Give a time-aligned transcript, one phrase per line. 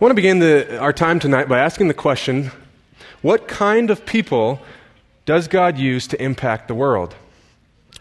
[0.00, 2.52] I want to begin the, our time tonight by asking the question
[3.20, 4.58] what kind of people
[5.26, 7.14] does God use to impact the world?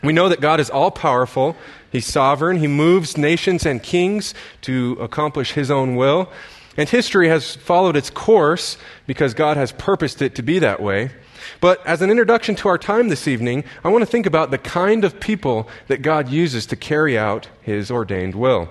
[0.01, 1.57] We know that God is all powerful,
[1.91, 6.31] He's sovereign, He moves nations and kings to accomplish His own will.
[6.77, 11.11] And history has followed its course because God has purposed it to be that way.
[11.59, 14.57] But as an introduction to our time this evening, I want to think about the
[14.57, 18.69] kind of people that God uses to carry out His ordained will.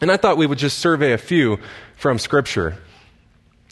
[0.00, 1.60] And I thought we would just survey a few
[2.02, 2.76] from Scripture.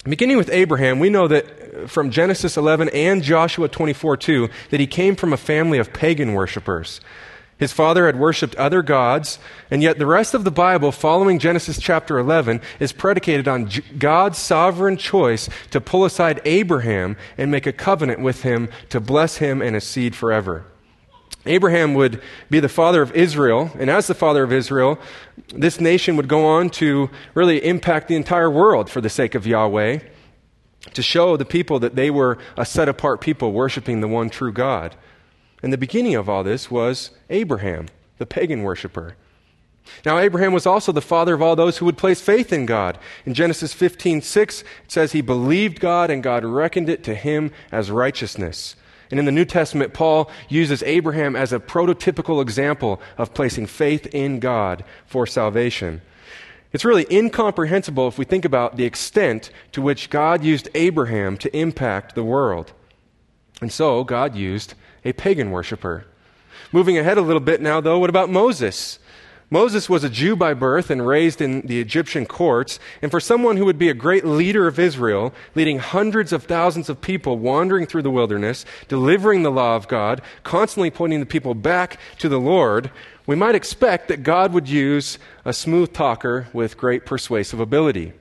[0.05, 4.87] Beginning with Abraham, we know that from Genesis 11 and Joshua 24 2, that he
[4.87, 7.01] came from a family of pagan worshippers.
[7.59, 11.81] His father had worshiped other gods, and yet the rest of the Bible, following Genesis
[11.81, 17.73] chapter 11, is predicated on God's sovereign choice to pull aside Abraham and make a
[17.73, 20.65] covenant with him to bless him and his seed forever.
[21.47, 24.99] Abraham would be the father of Israel, and as the father of Israel,
[25.55, 29.47] this nation would go on to really impact the entire world for the sake of
[29.47, 30.01] Yahweh,
[30.93, 34.53] to show the people that they were a set apart people worshiping the one true
[34.53, 34.97] God.
[35.63, 37.87] And the beginning of all this was Abraham,
[38.19, 39.17] the pagan worshiper.
[40.05, 42.99] Now, Abraham was also the father of all those who would place faith in God.
[43.25, 47.51] In Genesis 15 6, it says he believed God and God reckoned it to him
[47.73, 48.77] as righteousness.
[49.11, 54.07] And in the New Testament, Paul uses Abraham as a prototypical example of placing faith
[54.15, 56.01] in God for salvation.
[56.73, 61.57] It's really incomprehensible if we think about the extent to which God used Abraham to
[61.57, 62.73] impact the world.
[63.61, 66.07] And so, God used a pagan worshiper.
[66.71, 69.01] Moving ahead a little bit now, though, what about Moses?
[69.53, 73.57] Moses was a Jew by birth and raised in the Egyptian courts, and for someone
[73.57, 77.85] who would be a great leader of Israel, leading hundreds of thousands of people wandering
[77.85, 82.39] through the wilderness, delivering the law of God, constantly pointing the people back to the
[82.39, 82.93] Lord,
[83.27, 88.13] we might expect that God would use a smooth talker with great persuasive ability.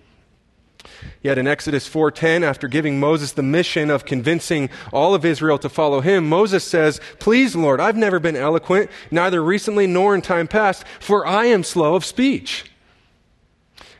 [1.22, 5.70] Yet in Exodus 4:10 after giving Moses the mission of convincing all of Israel to
[5.70, 10.48] follow him Moses says please Lord I've never been eloquent neither recently nor in time
[10.48, 12.72] past for I am slow of speech.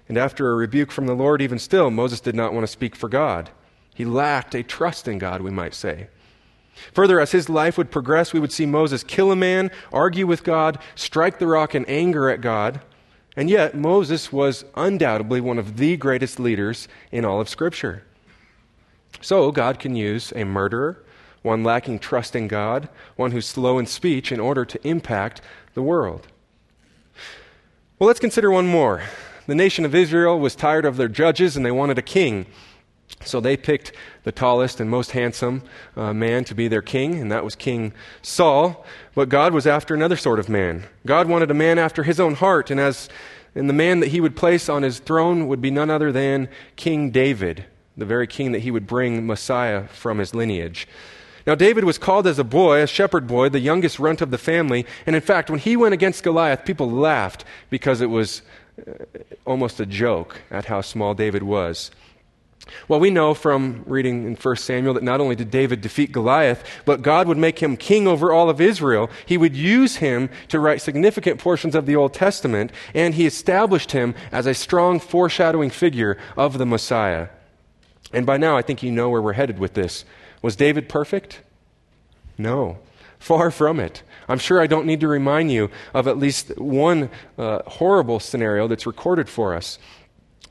[0.08, 2.96] And after a rebuke from the Lord even still Moses did not want to speak
[2.96, 3.50] for God.
[3.94, 6.08] He lacked a trust in God we might say.
[6.94, 10.44] Further, as his life would progress, we would see Moses kill a man, argue with
[10.44, 12.82] God, strike the rock in anger at God,
[13.36, 18.04] and yet, Moses was undoubtedly one of the greatest leaders in all of Scripture.
[19.22, 21.04] So, God can use a murderer,
[21.42, 25.42] one lacking trust in God, one who's slow in speech, in order to impact
[25.74, 26.28] the world.
[27.98, 29.04] Well, let's consider one more.
[29.46, 32.46] The nation of Israel was tired of their judges and they wanted a king.
[33.26, 33.92] So they picked
[34.24, 35.64] the tallest and most handsome
[35.98, 38.86] uh, man to be their king, and that was King Saul.
[39.14, 40.86] But God was after another sort of man.
[41.06, 43.10] God wanted a man after his own heart, and as
[43.56, 46.50] and the man that he would place on his throne would be none other than
[46.76, 47.66] King David,
[47.98, 50.88] the very king that he would bring Messiah from his lineage.
[51.48, 54.38] Now, David was called as a boy, a shepherd boy, the youngest runt of the
[54.38, 54.86] family.
[55.06, 58.44] And in fact, when he went against Goliath, people laughed because it was
[58.88, 58.92] uh,
[59.46, 61.92] almost a joke at how small David was.
[62.88, 66.64] Well, we know from reading in 1 Samuel that not only did David defeat Goliath,
[66.86, 69.10] but God would make him king over all of Israel.
[69.26, 73.92] He would use him to write significant portions of the Old Testament, and he established
[73.92, 77.30] him as a strong foreshadowing figure of the Messiah.
[78.12, 80.06] And by now, I think you know where we're headed with this.
[80.42, 81.42] Was David perfect?
[82.38, 82.80] No.
[83.20, 84.02] Far from it.
[84.28, 88.68] I'm sure I don't need to remind you of at least one uh, horrible scenario
[88.68, 89.78] that's recorded for us.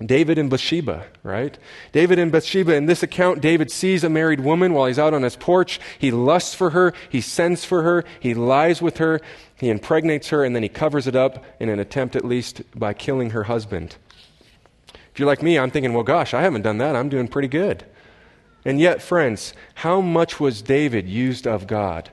[0.04, 1.58] David and Bathsheba, right?
[1.90, 2.74] David and Bathsheba.
[2.74, 5.80] In this account, David sees a married woman while he's out on his porch.
[5.98, 6.94] He lusts for her.
[7.08, 8.04] He sends for her.
[8.20, 9.20] He lies with her.
[9.56, 12.94] He impregnates her, and then he covers it up in an attempt, at least, by
[12.94, 13.96] killing her husband.
[14.92, 16.94] If you're like me, I'm thinking, well, gosh, I haven't done that.
[16.94, 17.84] I'm doing pretty good.
[18.64, 22.10] And yet, friends, how much was David used of God?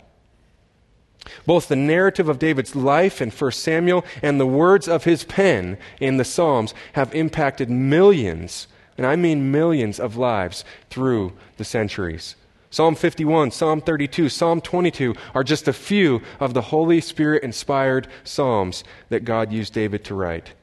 [1.46, 5.78] Both the narrative of David's life in 1 Samuel and the words of his pen
[6.00, 12.36] in the Psalms have impacted millions, and I mean millions of lives through the centuries.
[12.70, 18.08] Psalm 51, Psalm 32, Psalm 22 are just a few of the Holy Spirit inspired
[18.24, 20.54] Psalms that God used David to write.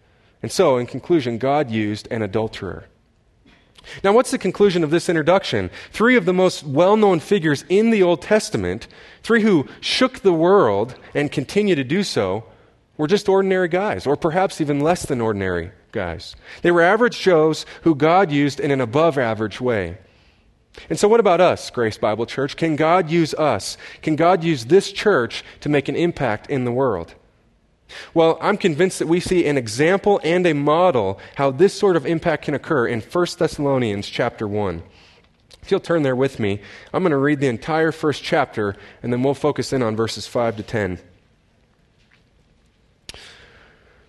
[0.42, 2.84] And so, in conclusion, God used an adulterer.
[4.02, 5.70] Now, what's the conclusion of this introduction?
[5.92, 8.86] Three of the most well known figures in the Old Testament,
[9.22, 12.44] three who shook the world and continue to do so,
[12.96, 16.36] were just ordinary guys, or perhaps even less than ordinary guys.
[16.62, 19.98] They were average Joes who God used in an above average way.
[20.88, 22.56] And so, what about us, Grace Bible Church?
[22.56, 23.76] Can God use us?
[24.00, 27.14] Can God use this church to make an impact in the world?
[28.14, 32.06] Well, I'm convinced that we see an example and a model how this sort of
[32.06, 34.82] impact can occur in 1 Thessalonians chapter 1.
[35.62, 36.60] If you'll turn there with me,
[36.92, 40.26] I'm going to read the entire first chapter, and then we'll focus in on verses
[40.26, 40.98] 5 to 10.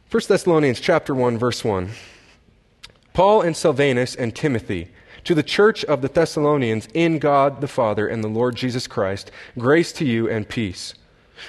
[0.10, 1.90] 1 Thessalonians chapter 1 verse 1.
[3.14, 4.90] Paul and Silvanus and Timothy
[5.24, 9.32] to the church of the Thessalonians in God the Father and the Lord Jesus Christ,
[9.58, 10.96] grace to you and peace.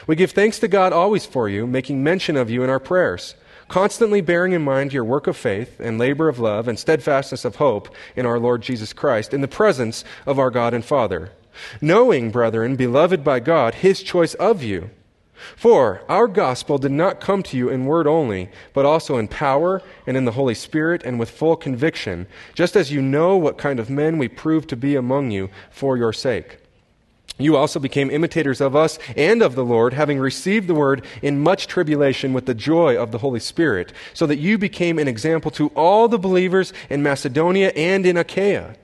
[0.06, 3.34] We give thanks to God always for you, making mention of you in our prayers,
[3.68, 7.56] constantly bearing in mind your work of faith and labor of love and steadfastness of
[7.56, 11.32] hope in our Lord Jesus Christ, in the presence of our God and Father,
[11.80, 14.90] knowing, brethren, beloved by God, his choice of you
[15.56, 19.82] for our gospel did not come to you in word only, but also in power
[20.06, 23.80] and in the Holy Spirit and with full conviction, just as you know what kind
[23.80, 26.58] of men we proved to be among you for your sake.
[27.36, 31.42] You also became imitators of us and of the Lord, having received the word in
[31.42, 35.50] much tribulation with the joy of the Holy Spirit, so that you became an example
[35.52, 38.76] to all the believers in Macedonia and in Achaia.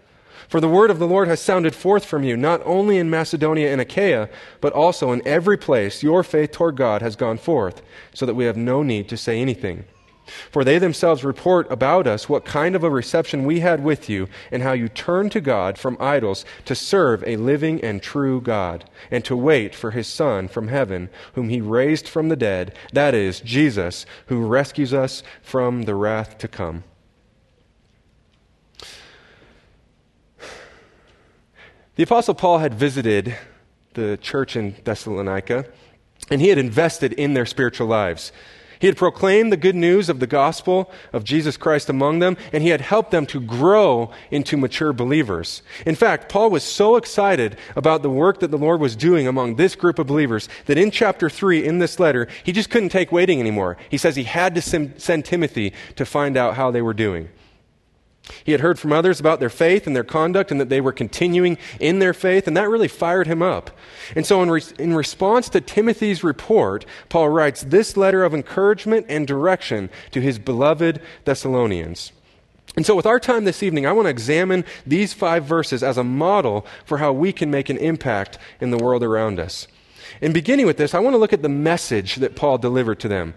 [0.48, 3.70] For the word of the Lord has sounded forth from you, not only in Macedonia
[3.70, 4.28] and Achaia,
[4.60, 7.82] but also in every place your faith toward God has gone forth,
[8.12, 9.84] so that we have no need to say anything.
[10.50, 14.28] For they themselves report about us what kind of a reception we had with you,
[14.50, 18.88] and how you turned to God from idols to serve a living and true God,
[19.10, 23.14] and to wait for his Son from heaven, whom he raised from the dead, that
[23.14, 26.84] is, Jesus, who rescues us from the wrath to come.
[31.96, 33.36] The Apostle Paul had visited
[33.92, 35.66] the church in Thessalonica,
[36.30, 38.32] and he had invested in their spiritual lives.
[38.80, 42.62] He had proclaimed the good news of the gospel of Jesus Christ among them, and
[42.62, 45.62] he had helped them to grow into mature believers.
[45.84, 49.56] In fact, Paul was so excited about the work that the Lord was doing among
[49.56, 53.12] this group of believers that in chapter 3 in this letter, he just couldn't take
[53.12, 53.76] waiting anymore.
[53.90, 57.28] He says he had to send Timothy to find out how they were doing.
[58.44, 60.92] He had heard from others about their faith and their conduct and that they were
[60.92, 63.70] continuing in their faith, and that really fired him up.
[64.14, 69.06] And so, in, re- in response to Timothy's report, Paul writes this letter of encouragement
[69.08, 72.12] and direction to his beloved Thessalonians.
[72.76, 75.98] And so, with our time this evening, I want to examine these five verses as
[75.98, 79.66] a model for how we can make an impact in the world around us.
[80.20, 83.08] And beginning with this, I want to look at the message that Paul delivered to
[83.08, 83.34] them.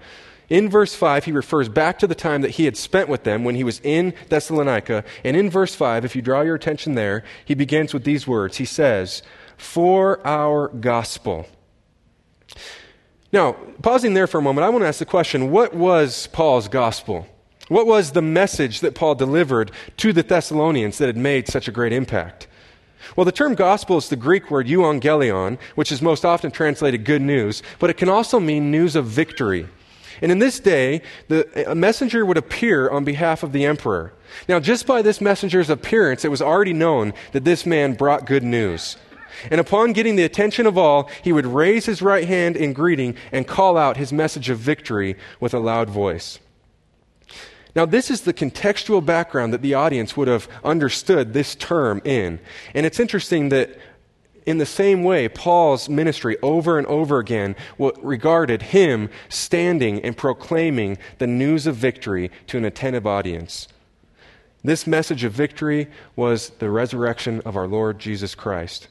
[0.54, 3.44] In verse 5, he refers back to the time that he had spent with them
[3.44, 5.04] when he was in Thessalonica.
[5.24, 8.58] And in verse 5, if you draw your attention there, he begins with these words.
[8.58, 9.24] He says,
[9.58, 11.48] For our gospel.
[13.32, 16.68] Now, pausing there for a moment, I want to ask the question what was Paul's
[16.68, 17.26] gospel?
[17.68, 21.72] What was the message that Paul delivered to the Thessalonians that had made such a
[21.72, 22.46] great impact?
[23.16, 27.24] Well, the term gospel is the Greek word euangelion, which is most often translated good
[27.24, 29.68] news, but it can also mean news of victory.
[30.24, 34.14] And in this day, the, a messenger would appear on behalf of the emperor.
[34.48, 38.42] Now, just by this messenger's appearance, it was already known that this man brought good
[38.42, 38.96] news.
[39.52, 43.18] And upon getting the attention of all, he would raise his right hand in greeting
[43.34, 46.40] and call out his message of victory with a loud voice.
[47.76, 52.40] Now, this is the contextual background that the audience would have understood this term in.
[52.74, 53.78] And it's interesting that
[54.46, 60.98] in the same way, Paul's ministry over and over again regarded him standing and proclaiming
[61.18, 63.68] the news of victory to an attentive audience.
[64.64, 68.88] This message of victory was the resurrection of our Lord Jesus Christ.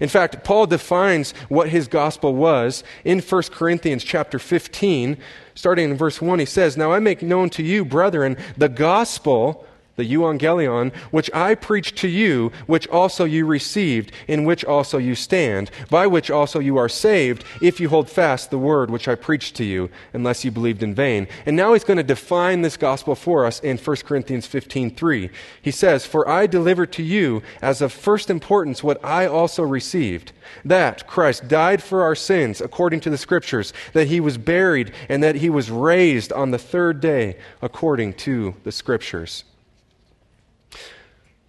[0.00, 5.16] In fact, Paul defines what his gospel was in 1 Corinthians chapter 15,
[5.54, 6.38] starting in verse 1.
[6.38, 11.54] He says, Now I make known to you, brethren, the gospel the euangelion, which I
[11.54, 16.58] preached to you, which also you received, in which also you stand, by which also
[16.58, 20.44] you are saved, if you hold fast the word which I preached to you, unless
[20.44, 21.28] you believed in vain.
[21.46, 25.30] And now he's going to define this gospel for us in 1 Corinthians 15:3.
[25.60, 30.32] He says, "For I delivered to you as of first importance what I also received,
[30.64, 35.22] that Christ died for our sins according to the scriptures, that he was buried, and
[35.22, 39.44] that he was raised on the third day according to the scriptures."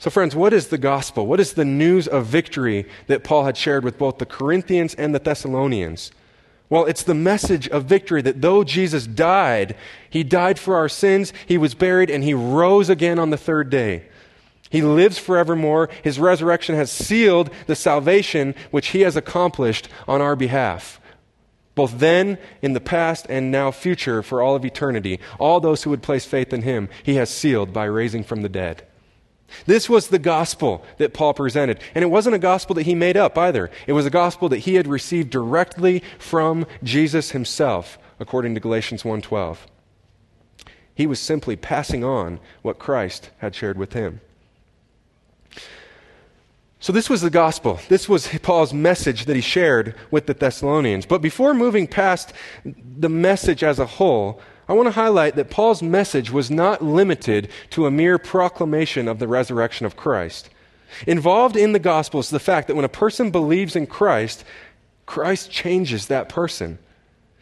[0.03, 1.27] So, friends, what is the gospel?
[1.27, 5.15] What is the news of victory that Paul had shared with both the Corinthians and
[5.15, 6.11] the Thessalonians?
[6.69, 9.77] Well, it's the message of victory that though Jesus died,
[10.09, 13.69] he died for our sins, he was buried, and he rose again on the third
[13.69, 14.03] day.
[14.69, 15.87] He lives forevermore.
[16.03, 20.99] His resurrection has sealed the salvation which he has accomplished on our behalf.
[21.75, 25.21] Both then, in the past, and now future for all of eternity.
[25.39, 28.49] All those who would place faith in him, he has sealed by raising from the
[28.49, 28.85] dead.
[29.65, 31.79] This was the gospel that Paul presented.
[31.95, 33.69] And it wasn't a gospel that he made up either.
[33.87, 39.03] It was a gospel that he had received directly from Jesus himself, according to Galatians
[39.03, 39.67] 1:12.
[40.95, 44.21] He was simply passing on what Christ had shared with him.
[46.79, 47.79] So, this was the gospel.
[47.87, 51.05] This was Paul's message that he shared with the Thessalonians.
[51.05, 52.33] But before moving past
[52.65, 57.49] the message as a whole, I want to highlight that Paul's message was not limited
[57.71, 60.49] to a mere proclamation of the resurrection of Christ.
[61.05, 64.43] Involved in the gospel is the fact that when a person believes in Christ,
[65.05, 66.79] Christ changes that person.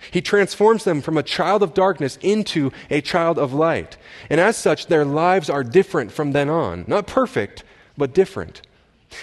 [0.09, 3.97] He transforms them from a child of darkness into a child of light.
[4.29, 6.85] And as such, their lives are different from then on.
[6.87, 7.63] Not perfect,
[7.97, 8.61] but different.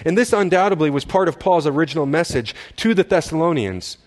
[0.04, 3.98] And this undoubtedly was part of Paul's original message to the Thessalonians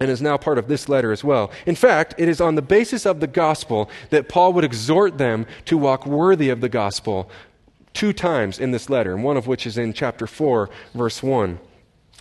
[0.00, 1.50] and is now part of this letter as well.
[1.64, 5.46] In fact, it is on the basis of the gospel that Paul would exhort them
[5.66, 7.30] to walk worthy of the gospel
[7.94, 11.58] two times in this letter, and one of which is in chapter 4, verse 1.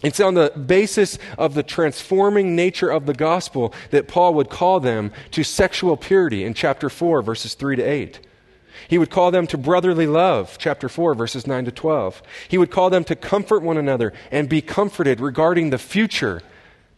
[0.04, 4.80] It's on the basis of the transforming nature of the gospel that Paul would call
[4.80, 8.20] them to sexual purity in chapter 4, verses 3 to 8.
[8.88, 12.22] He would call them to brotherly love, chapter 4, verses 9 to 12.
[12.48, 16.42] He would call them to comfort one another and be comforted regarding the future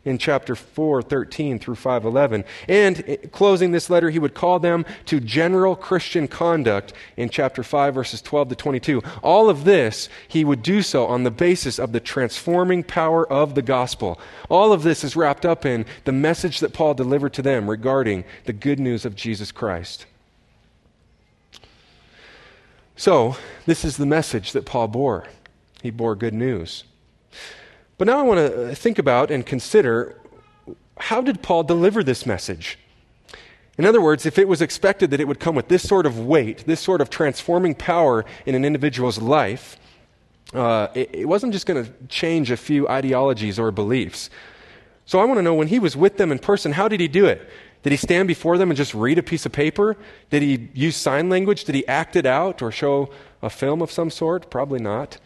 [0.07, 2.45] in chapter 4, 13 through 511.
[2.69, 7.61] And eh, closing this letter, he would call them to general Christian conduct in chapter
[7.61, 9.03] 5, verses 12 to 22.
[9.21, 13.53] All of this, he would do so on the basis of the transforming power of
[13.53, 14.17] the gospel.
[14.49, 18.23] All of this is wrapped up in the message that Paul delivered to them regarding
[18.45, 20.05] the good news of Jesus Christ.
[22.95, 23.35] So,
[23.65, 25.27] this is the message that Paul bore.
[25.83, 26.85] He bore good news.
[27.97, 30.15] But now I want to think about and consider
[30.99, 32.77] how did Paul deliver this message?
[33.77, 36.19] In other words, if it was expected that it would come with this sort of
[36.19, 39.77] weight, this sort of transforming power in an individual's life,
[40.53, 44.29] uh, it, it wasn't just going to change a few ideologies or beliefs.
[45.05, 47.07] So I want to know when he was with them in person, how did he
[47.07, 47.47] do it?
[47.83, 49.95] Did he stand before them and just read a piece of paper?
[50.29, 51.63] Did he use sign language?
[51.63, 53.09] Did he act it out or show
[53.41, 54.49] a film of some sort?
[54.49, 55.19] Probably not.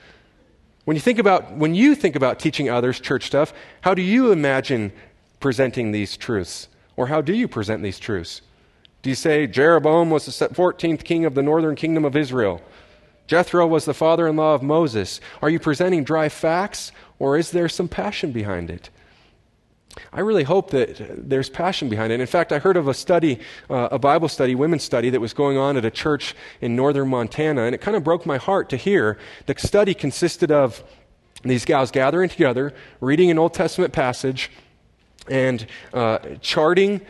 [0.85, 4.31] When you think about when you think about teaching others church stuff, how do you
[4.31, 4.91] imagine
[5.39, 6.67] presenting these truths?
[6.97, 8.41] Or how do you present these truths?
[9.01, 12.61] Do you say Jeroboam was the 14th king of the northern kingdom of Israel?
[13.27, 15.21] Jethro was the father in law of Moses.
[15.41, 18.89] Are you presenting dry facts or is there some passion behind it?
[20.13, 22.19] I really hope that there's passion behind it.
[22.19, 25.33] In fact, I heard of a study, uh, a Bible study, women's study, that was
[25.33, 28.69] going on at a church in northern Montana, and it kind of broke my heart
[28.69, 29.17] to hear.
[29.45, 30.83] The study consisted of
[31.43, 34.49] these gals gathering together, reading an Old Testament passage,
[35.29, 37.01] and uh, charting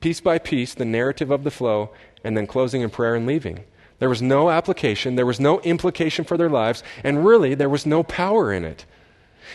[0.00, 1.90] piece by piece the narrative of the flow,
[2.24, 3.64] and then closing in prayer and leaving.
[3.98, 7.84] There was no application, there was no implication for their lives, and really, there was
[7.84, 8.84] no power in it.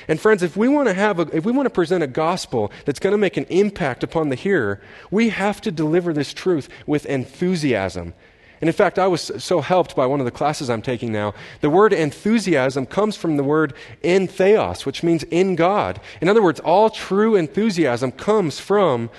[0.08, 2.72] And friends, if we want to have a, if we want to present a gospel
[2.86, 4.82] that's going to make an impact upon the hearer,
[5.12, 8.14] we have to deliver this truth with enthusiasm.
[8.62, 11.34] And in fact, I was so helped by one of the classes I'm taking now.
[11.60, 16.00] The word enthusiasm comes from the word in theos, which means in God.
[16.22, 19.10] In other words, all true enthusiasm comes from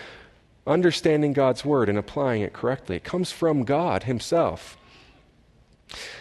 [0.67, 2.97] understanding God's word and applying it correctly.
[2.97, 4.79] It comes from God Himself.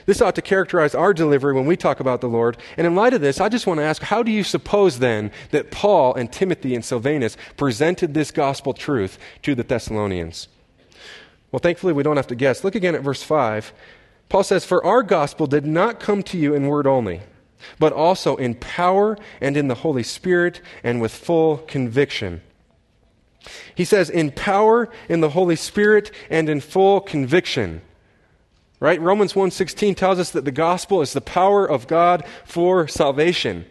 [0.06, 2.58] This ought to characterize our delivery when we talk about the Lord.
[2.78, 5.32] And in light of this, I just want to ask how do you suppose then
[5.52, 10.48] that Paul and Timothy and Silvanus presented this gospel truth to the Thessalonians?
[11.52, 12.64] Well, thankfully, we don't have to guess.
[12.64, 13.74] Look again at verse 5.
[14.30, 17.22] Paul says, For our gospel did not come to you in word only,
[17.80, 22.42] but also in power and in the Holy Spirit and with full conviction.
[23.76, 27.82] He says, in power, in the Holy Spirit, and in full conviction.
[28.84, 29.00] Right?
[29.00, 33.64] Romans 1:16 tells us that the gospel is the power of God for salvation.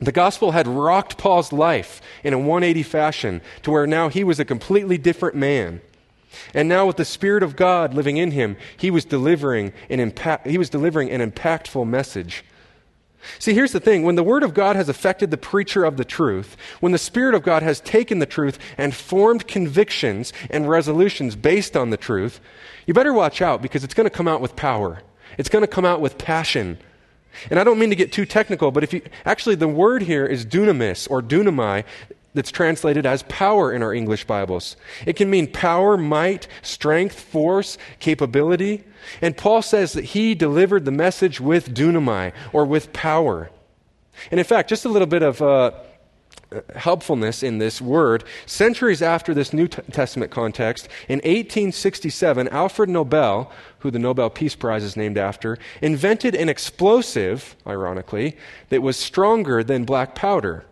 [0.00, 4.40] The gospel had rocked Paul's life in a 180 fashion to where now he was
[4.40, 5.82] a completely different man.
[6.54, 10.46] And now with the spirit of God living in him, he was delivering an impact,
[10.46, 12.42] he was delivering an impactful message.
[13.38, 14.02] See, here's the thing.
[14.02, 17.34] When the Word of God has affected the preacher of the truth, when the Spirit
[17.34, 22.40] of God has taken the truth and formed convictions and resolutions based on the truth,
[22.86, 25.02] you better watch out because it's going to come out with power.
[25.36, 26.78] It's going to come out with passion.
[27.50, 30.26] And I don't mean to get too technical, but if you actually the word here
[30.26, 31.84] is dunamis or dunamai
[32.34, 34.76] that's translated as power in our English Bibles.
[35.06, 38.84] It can mean power, might, strength, force, capability.
[39.22, 43.50] And Paul says that he delivered the message with dunamai or with power.
[44.30, 45.72] And in fact, just a little bit of uh,
[46.74, 48.24] helpfulness in this word.
[48.46, 54.82] Centuries after this New Testament context, in 1867, Alfred Nobel, who the Nobel Peace Prize
[54.82, 58.36] is named after, invented an explosive, ironically,
[58.70, 60.64] that was stronger than black powder.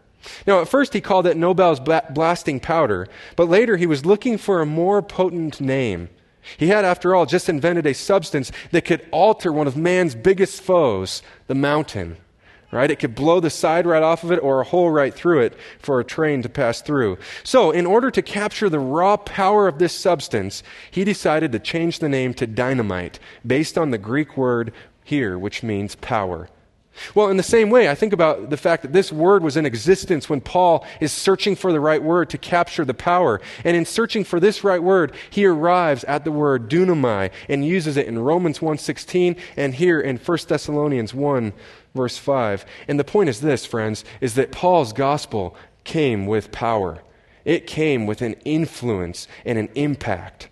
[0.47, 4.61] Now, at first he called it Nobel's blasting powder, but later he was looking for
[4.61, 6.09] a more potent name.
[6.56, 10.62] He had, after all, just invented a substance that could alter one of man's biggest
[10.62, 12.18] foes, the mountain.
[12.73, 12.90] Right?
[12.90, 15.56] It could blow the side right off of it or a hole right through it
[15.78, 17.16] for a train to pass through.
[17.45, 22.00] So, in order to capture the raw power of this substance, he decided to change
[22.00, 24.73] the name to dynamite, based on the Greek word
[25.04, 26.49] here, which means power.
[27.14, 29.66] Well, in the same way, I think about the fact that this word was in
[29.66, 33.40] existence when Paul is searching for the right word to capture the power.
[33.64, 37.96] And in searching for this right word, he arrives at the word dunamai and uses
[37.96, 41.52] it in Romans 1:16 and here in 1 Thessalonians 1
[41.94, 42.64] verse 5.
[42.86, 47.02] And the point is this, friends, is that Paul's gospel came with power.
[47.44, 50.48] It came with an influence and an impact.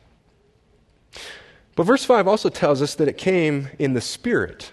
[1.77, 4.71] But verse 5 also tells us that it came in the Spirit.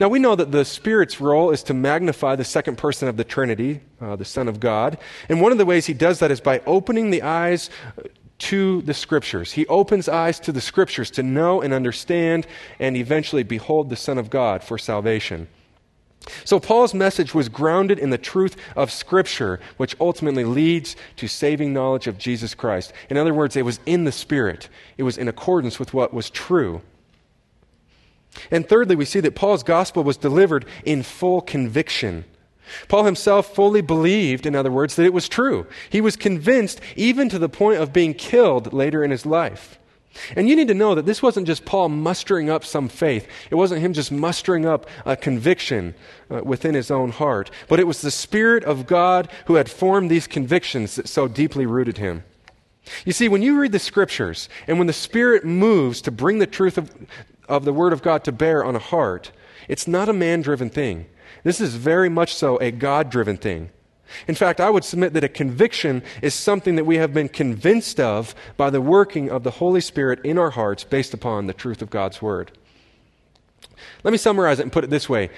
[0.00, 3.24] Now, we know that the Spirit's role is to magnify the second person of the
[3.24, 4.98] Trinity, uh, the Son of God.
[5.28, 7.70] And one of the ways he does that is by opening the eyes
[8.38, 9.52] to the Scriptures.
[9.52, 12.46] He opens eyes to the Scriptures to know and understand
[12.80, 15.48] and eventually behold the Son of God for salvation.
[16.44, 21.72] So, Paul's message was grounded in the truth of Scripture, which ultimately leads to saving
[21.72, 22.92] knowledge of Jesus Christ.
[23.10, 26.30] In other words, it was in the Spirit, it was in accordance with what was
[26.30, 26.82] true.
[28.50, 32.24] And thirdly, we see that Paul's gospel was delivered in full conviction.
[32.88, 35.66] Paul himself fully believed, in other words, that it was true.
[35.90, 39.78] He was convinced even to the point of being killed later in his life.
[40.36, 43.26] And you need to know that this wasn't just Paul mustering up some faith.
[43.50, 45.94] It wasn't him just mustering up a conviction
[46.30, 47.50] uh, within his own heart.
[47.68, 51.64] But it was the Spirit of God who had formed these convictions that so deeply
[51.64, 52.24] rooted him.
[53.06, 56.46] You see, when you read the Scriptures and when the Spirit moves to bring the
[56.46, 56.90] truth of,
[57.52, 59.30] of the Word of God to bear on a heart,
[59.68, 61.06] it's not a man driven thing.
[61.44, 63.70] This is very much so a God driven thing.
[64.26, 68.00] In fact, I would submit that a conviction is something that we have been convinced
[68.00, 71.82] of by the working of the Holy Spirit in our hearts based upon the truth
[71.82, 72.52] of God's Word.
[74.02, 75.30] Let me summarize it and put it this way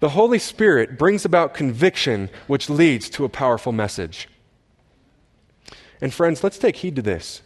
[0.00, 4.28] The Holy Spirit brings about conviction, which leads to a powerful message.
[6.00, 7.42] And friends, let's take heed to this.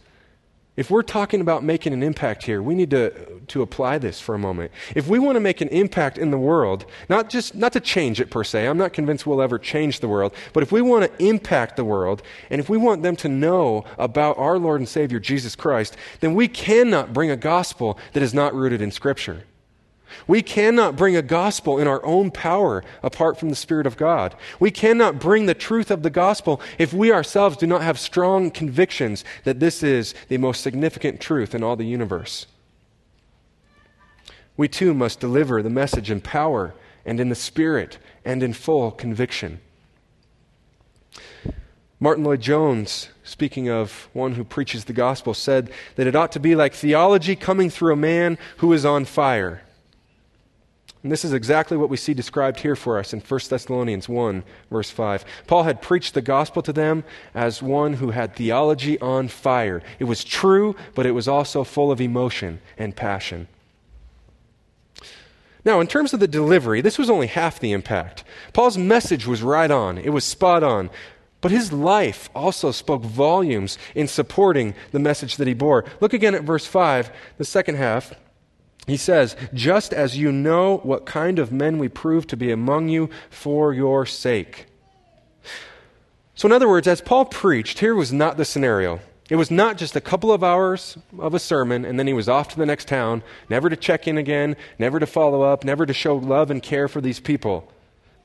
[0.77, 3.11] If we're talking about making an impact here, we need to,
[3.47, 4.71] to apply this for a moment.
[4.93, 8.21] If we want to make an impact in the world, not just not to change
[8.21, 11.03] it per se, I'm not convinced we'll ever change the world, but if we want
[11.03, 14.87] to impact the world, and if we want them to know about our Lord and
[14.87, 19.45] Savior Jesus Christ, then we cannot bring a gospel that is not rooted in Scripture.
[20.27, 24.35] We cannot bring a gospel in our own power apart from the Spirit of God.
[24.59, 28.51] We cannot bring the truth of the gospel if we ourselves do not have strong
[28.51, 32.47] convictions that this is the most significant truth in all the universe.
[34.55, 36.73] We too must deliver the message in power
[37.05, 39.61] and in the Spirit and in full conviction.
[41.99, 46.55] Martyn Lloyd-Jones, speaking of one who preaches the gospel, said that it ought to be
[46.55, 49.63] like theology coming through a man who is on fire.
[51.07, 54.43] And this is exactly what we see described here for us in 1 Thessalonians 1,
[54.69, 55.23] verse 5.
[55.47, 59.81] Paul had preached the gospel to them as one who had theology on fire.
[59.99, 63.47] It was true, but it was also full of emotion and passion.
[65.63, 68.25] Now, in terms of the delivery, this was only half the impact.
[68.51, 70.89] Paul's message was right on, it was spot on.
[71.39, 75.85] But his life also spoke volumes in supporting the message that he bore.
[76.01, 78.13] Look again at verse 5, the second half.
[78.87, 82.87] He says, just as you know what kind of men we prove to be among
[82.87, 84.67] you for your sake.
[86.35, 89.01] So, in other words, as Paul preached, here was not the scenario.
[89.29, 92.29] It was not just a couple of hours of a sermon and then he was
[92.29, 95.85] off to the next town, never to check in again, never to follow up, never
[95.85, 97.69] to show love and care for these people.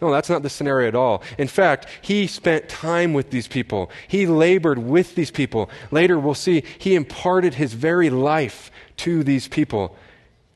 [0.01, 1.23] No, that's not the scenario at all.
[1.39, 3.91] In fact, he spent time with these people.
[4.07, 5.71] He labored with these people.
[5.91, 9.97] Later, we'll see he imparted his very life to these people.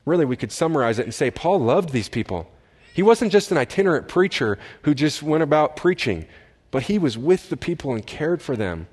[0.07, 2.49] Really, we could summarize it and say Paul loved these people.
[2.93, 6.25] He wasn't just an itinerant preacher who just went about preaching,
[6.71, 8.87] but he was with the people and cared for them.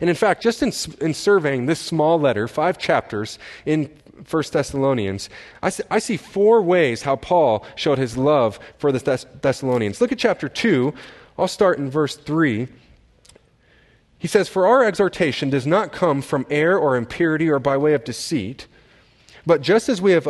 [0.00, 0.72] And in fact, just in,
[1.04, 3.90] in surveying this small letter, five chapters in
[4.30, 5.28] 1 Thessalonians,
[5.60, 10.00] I see, I see four ways how Paul showed his love for the Thess- Thessalonians.
[10.00, 10.94] Look at chapter 2.
[11.36, 12.68] I'll start in verse 3.
[14.16, 17.94] He says, For our exhortation does not come from error or impurity or by way
[17.94, 18.68] of deceit
[19.46, 20.24] But just as we have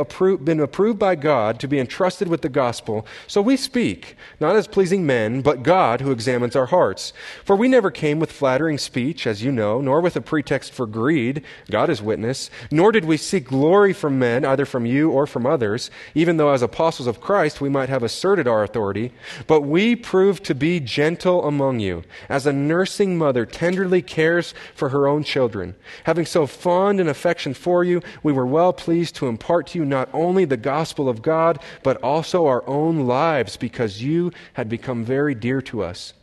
[0.44, 4.66] been approved by God to be entrusted with the gospel, so we speak, not as
[4.66, 7.12] pleasing men, but God who examines our hearts.
[7.44, 10.86] For we never came with flattering speech, as you know, nor with a pretext for
[10.86, 15.26] greed, God is witness, nor did we seek glory from men, either from you or
[15.26, 19.12] from others, even though as apostles of Christ we might have asserted our authority.
[19.46, 24.88] But we proved to be gentle among you, as a nursing mother tenderly cares for
[24.88, 25.76] her own children.
[26.04, 29.84] Having so fond an affection for you, we were well pleased to impart to you
[29.84, 35.04] not only the gospel of God, but also our own lives, because you had become
[35.04, 36.14] very dear to us.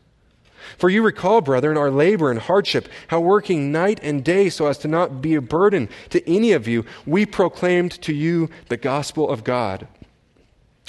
[0.77, 4.77] For you recall, brethren, our labor and hardship, how working night and day so as
[4.79, 9.29] to not be a burden to any of you, we proclaimed to you the gospel
[9.29, 9.87] of God.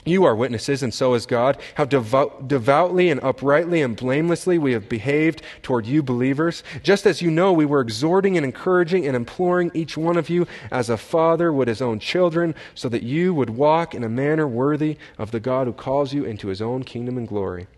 [0.04, 4.72] You are witnesses, and so is God, how devout, devoutly and uprightly and blamelessly we
[4.72, 6.64] have behaved toward you believers.
[6.82, 10.48] Just as you know, we were exhorting and encouraging and imploring each one of you
[10.72, 14.48] as a father would his own children, so that you would walk in a manner
[14.48, 17.68] worthy of the God who calls you into his own kingdom and glory.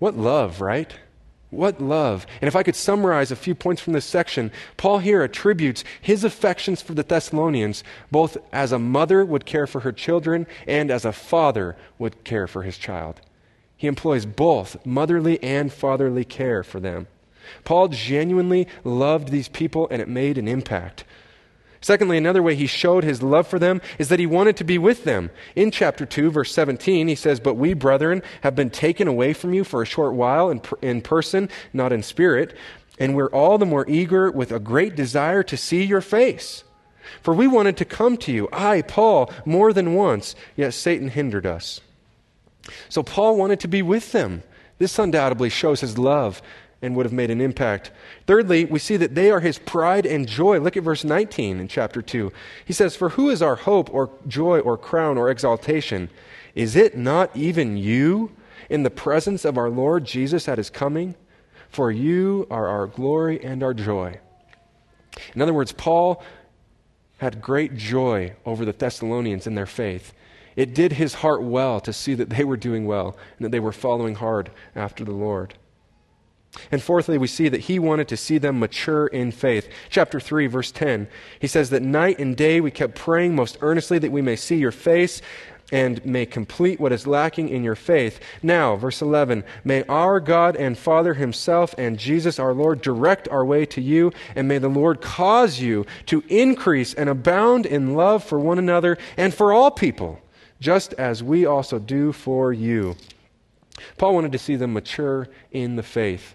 [0.00, 0.92] What love, right?
[1.52, 2.26] What love.
[2.40, 6.24] And if I could summarize a few points from this section, Paul here attributes his
[6.24, 11.04] affections for the Thessalonians both as a mother would care for her children and as
[11.04, 13.20] a father would care for his child.
[13.76, 17.06] He employs both motherly and fatherly care for them.
[17.64, 21.04] Paul genuinely loved these people and it made an impact.
[21.82, 24.78] Secondly, another way he showed his love for them is that he wanted to be
[24.78, 25.30] with them.
[25.56, 29.52] In chapter 2, verse 17, he says, But we, brethren, have been taken away from
[29.52, 32.56] you for a short while in, in person, not in spirit,
[33.00, 36.62] and we're all the more eager with a great desire to see your face.
[37.20, 41.46] For we wanted to come to you, I, Paul, more than once, yet Satan hindered
[41.46, 41.80] us.
[42.88, 44.44] So Paul wanted to be with them.
[44.78, 46.40] This undoubtedly shows his love
[46.82, 47.92] and would have made an impact.
[48.26, 50.58] Thirdly, we see that they are his pride and joy.
[50.58, 52.32] Look at verse 19 in chapter 2.
[52.64, 56.10] He says, For who is our hope or joy or crown or exaltation?
[56.54, 58.32] Is it not even you
[58.68, 61.14] in the presence of our Lord Jesus at his coming?
[61.70, 64.18] For you are our glory and our joy.
[65.34, 66.22] In other words, Paul
[67.18, 70.12] had great joy over the Thessalonians in their faith.
[70.56, 73.60] It did his heart well to see that they were doing well and that they
[73.60, 75.54] were following hard after the Lord.
[76.70, 79.68] And fourthly, we see that he wanted to see them mature in faith.
[79.88, 83.98] Chapter 3, verse 10, he says that night and day we kept praying most earnestly
[83.98, 85.22] that we may see your face
[85.72, 88.20] and may complete what is lacking in your faith.
[88.42, 93.44] Now, verse 11, may our God and Father himself and Jesus our Lord direct our
[93.44, 98.22] way to you, and may the Lord cause you to increase and abound in love
[98.22, 100.20] for one another and for all people,
[100.60, 102.94] just as we also do for you.
[103.96, 106.34] Paul wanted to see them mature in the faith.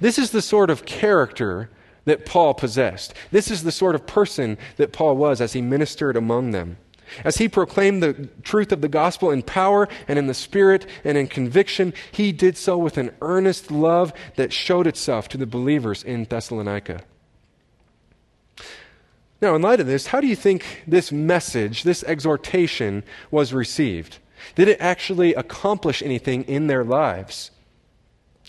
[0.00, 1.70] This is the sort of character
[2.04, 3.14] that Paul possessed.
[3.30, 6.78] This is the sort of person that Paul was as he ministered among them.
[7.24, 11.18] As he proclaimed the truth of the gospel in power and in the spirit and
[11.18, 16.02] in conviction, he did so with an earnest love that showed itself to the believers
[16.02, 17.02] in Thessalonica.
[19.40, 24.18] Now, in light of this, how do you think this message, this exhortation, was received?
[24.54, 27.50] Did it actually accomplish anything in their lives?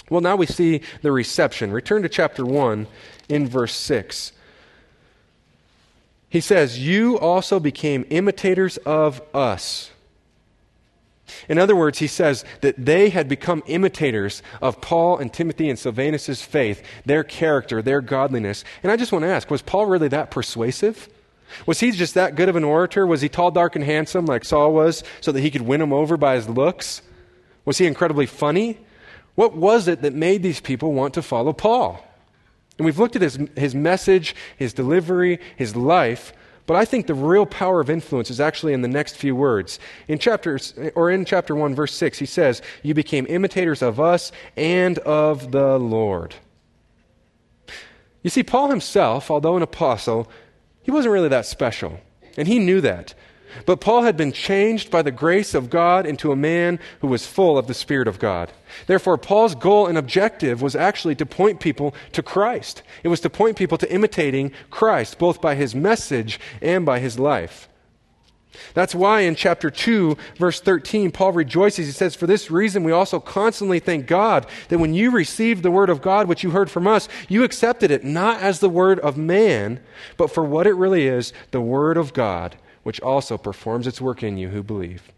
[0.10, 1.72] Well, now we see the reception.
[1.72, 2.88] Return to chapter 1
[3.30, 4.32] in verse 6.
[6.30, 9.92] He says, You also became imitators of us.
[11.48, 15.80] In other words, he says that they had become imitators of Paul and Timothy and
[15.80, 18.64] Silvanus' faith, their character, their godliness.
[18.82, 21.10] And I just want to ask was Paul really that persuasive?
[21.66, 23.06] Was he just that good of an orator?
[23.06, 25.94] Was he tall, dark, and handsome like Saul was so that he could win them
[25.94, 27.02] over by his looks?
[27.66, 28.80] Was he incredibly funny?
[29.36, 32.04] What was it that made these people want to follow Paul?
[32.78, 36.34] And we've looked at his, his message, his delivery, his life,
[36.66, 39.80] but I think the real power of influence is actually in the next few words.
[40.08, 40.58] In chapter,
[40.96, 45.52] or in chapter 1, verse 6, he says, You became imitators of us and of
[45.52, 46.36] the Lord.
[48.22, 50.30] You see, Paul himself, although an apostle,
[50.84, 52.00] he wasn't really that special.
[52.38, 53.14] And he knew that.
[53.66, 57.28] But Paul had been changed by the grace of God into a man who was
[57.28, 58.52] full of the Spirit of God.
[58.88, 62.84] Therefore, Paul's goal and objective was actually to point people to Christ.
[63.04, 67.20] It was to point people to imitating Christ, both by his message and by his
[67.20, 67.70] life.
[68.74, 71.88] That's why in chapter 2, verse 13, Paul rejoices.
[71.88, 75.72] He says, For this reason, we also constantly thank God that when you received the
[75.72, 79.00] word of God, which you heard from us, you accepted it not as the word
[79.00, 79.80] of man,
[80.18, 84.22] but for what it really is the word of God which also performs its work
[84.24, 85.12] in you who believe.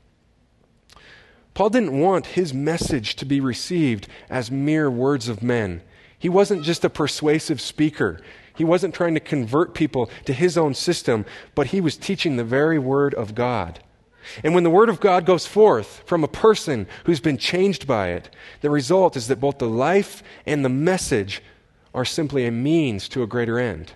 [1.54, 5.82] Paul didn't want his message to be received as mere words of men.
[6.20, 8.20] He wasn't just a persuasive speaker.
[8.56, 11.26] He wasn't trying to convert people to his own system,
[11.56, 13.80] but he was teaching the very word of God.
[14.44, 18.10] And when the word of God goes forth from a person who's been changed by
[18.10, 18.30] it,
[18.62, 21.42] the result is that both the life and the message
[21.94, 23.94] are simply a means to a greater end.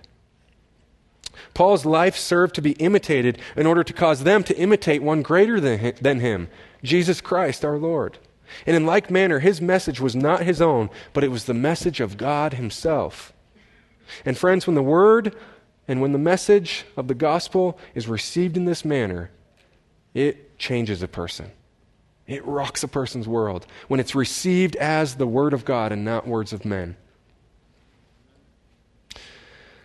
[1.54, 5.60] Paul's life served to be imitated in order to cause them to imitate one greater
[5.60, 6.48] than him,
[6.82, 8.18] Jesus Christ our Lord.
[8.66, 12.00] And in like manner, his message was not his own, but it was the message
[12.00, 13.32] of God himself.
[14.24, 15.36] And friends, when the word
[15.86, 19.30] and when the message of the gospel is received in this manner,
[20.14, 21.52] it changes a person.
[22.26, 26.26] It rocks a person's world when it's received as the word of God and not
[26.26, 26.96] words of men.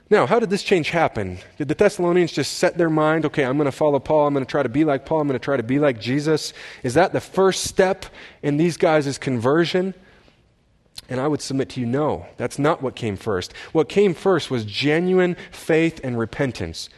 [0.09, 1.39] Now, how did this change happen?
[1.57, 4.45] Did the Thessalonians just set their mind, okay, I'm going to follow Paul, I'm going
[4.45, 6.53] to try to be like Paul, I'm going to try to be like Jesus?
[6.83, 8.05] Is that the first step
[8.43, 9.95] in these guys' conversion?
[11.09, 13.53] And I would submit to you, no, that's not what came first.
[13.71, 16.89] What came first was genuine faith and repentance.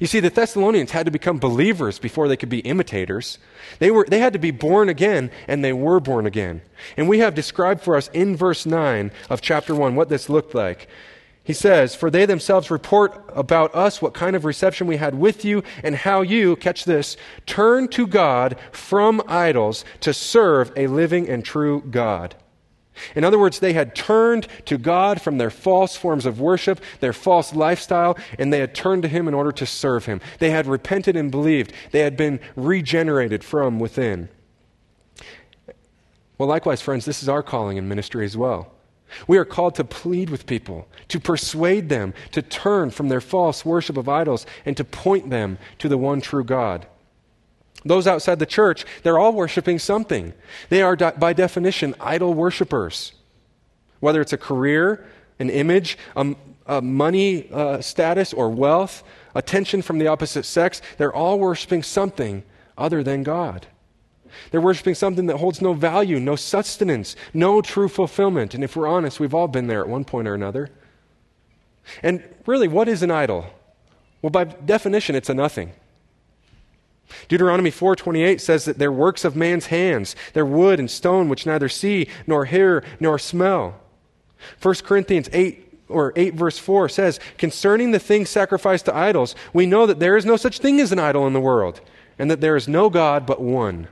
[0.00, 3.38] You see, the Thessalonians had to become believers before they could be imitators.
[3.78, 6.62] They, were, they had to be born again, and they were born again.
[6.96, 10.54] And we have described for us in verse 9 of chapter 1 what this looked
[10.54, 10.88] like.
[11.44, 15.44] He says, For they themselves report about us what kind of reception we had with
[15.44, 21.28] you, and how you, catch this, turned to God from idols to serve a living
[21.28, 22.34] and true God.
[23.14, 27.12] In other words, they had turned to God from their false forms of worship, their
[27.12, 30.20] false lifestyle, and they had turned to Him in order to serve Him.
[30.38, 31.72] They had repented and believed.
[31.90, 34.30] They had been regenerated from within.
[36.38, 38.73] Well, likewise, friends, this is our calling in ministry as well.
[39.26, 43.64] We are called to plead with people, to persuade them to turn from their false
[43.64, 46.86] worship of idols, and to point them to the one true God.
[47.84, 50.32] Those outside the church, they're all worshiping something.
[50.70, 53.12] They are, by definition, idol worshippers.
[54.00, 55.06] Whether it's a career,
[55.38, 56.34] an image, a,
[56.66, 62.42] a money uh, status, or wealth, attention from the opposite sex, they're all worshiping something
[62.78, 63.66] other than God.
[64.50, 68.54] They're worshiping something that holds no value, no sustenance, no true fulfillment.
[68.54, 70.70] And if we're honest, we've all been there at one point or another.
[72.02, 73.46] And really, what is an idol?
[74.22, 75.72] Well, by definition, it's a nothing.
[77.28, 81.68] Deuteronomy 4:28 says that they're works of man's hands, they're wood and stone which neither
[81.68, 83.74] see nor hear nor smell.
[84.60, 89.66] 1 Corinthians 8 or 8 verse 4 says, "Concerning the things sacrificed to idols, we
[89.66, 91.80] know that there is no such thing as an idol in the world,
[92.18, 93.88] and that there is no God but one."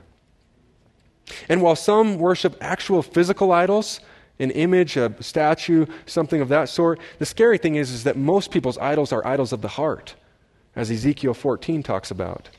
[1.49, 3.99] And while some worship actual physical idols,
[4.39, 8.51] an image, a statue, something of that sort, the scary thing is, is that most
[8.51, 10.15] people's idols are idols of the heart,
[10.75, 12.49] as Ezekiel 14 talks about.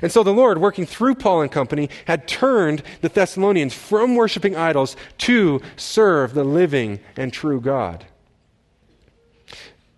[0.00, 4.56] And so the Lord, working through Paul and company, had turned the Thessalonians from worshiping
[4.56, 8.06] idols to serve the living and true God.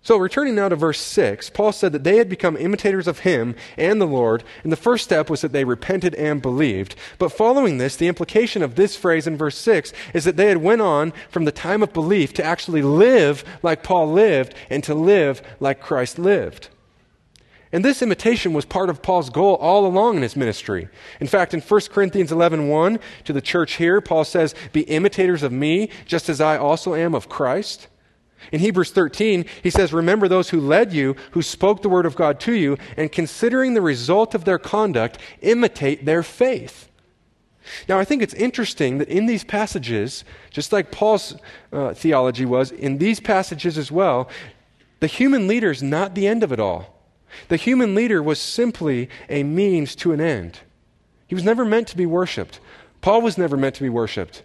[0.05, 3.55] So, returning now to verse 6, Paul said that they had become imitators of him
[3.75, 6.95] and the Lord, and the first step was that they repented and believed.
[7.17, 10.57] But following this, the implication of this phrase in verse 6 is that they had
[10.57, 14.93] went on from the time of belief to actually live like Paul lived and to
[14.93, 16.69] live like Christ lived.
[17.71, 20.87] And this imitation was part of Paul's goal all along in his ministry.
[21.19, 25.41] In fact, in 1 Corinthians 11:1 1, to the church here, Paul says, "Be imitators
[25.41, 27.87] of me, just as I also am of Christ."
[28.51, 32.15] In Hebrews 13, he says, Remember those who led you, who spoke the word of
[32.15, 36.89] God to you, and considering the result of their conduct, imitate their faith.
[37.89, 41.35] Now, I think it's interesting that in these passages, just like Paul's
[41.73, 44.29] uh, theology was, in these passages as well,
[44.99, 46.95] the human leader is not the end of it all.
[47.47, 50.59] The human leader was simply a means to an end.
[51.27, 52.59] He was never meant to be worshiped.
[53.01, 54.43] Paul was never meant to be worshiped.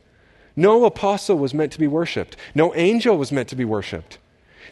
[0.61, 2.37] No apostle was meant to be worshiped.
[2.55, 4.19] No angel was meant to be worshiped.